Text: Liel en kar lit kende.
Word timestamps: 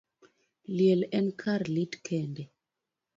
Liel 0.75 1.01
en 1.17 1.27
kar 1.41 1.61
lit 1.75 1.93
kende. 2.05 2.43